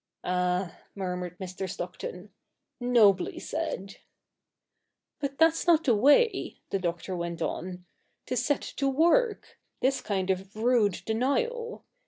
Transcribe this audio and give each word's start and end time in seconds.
'Ah,' 0.23 0.79
murmured 0.95 1.37
Mr. 1.37 1.69
Stockton,' 1.69 2.31
nobly 2.99 3.37
said!'' 3.39 3.97
But 5.21 5.37
that's 5.37 5.67
not 5.67 5.83
the 5.83 5.93
way,' 5.93 6.57
the 6.71 6.79
Doctor 6.79 7.15
went 7.15 7.39
on,' 7.39 7.85
to 8.25 8.35
set 8.35 8.61
to 8.77 8.89
work— 8.89 9.59
this 9.83 10.01
kind 10.01 10.31
of 10.31 10.55
rude 10.55 11.03
denial. 11.05 11.85